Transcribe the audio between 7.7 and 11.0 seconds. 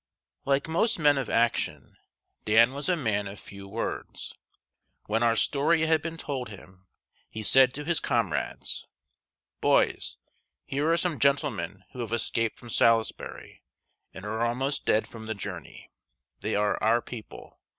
to his comrades: "Boys, here are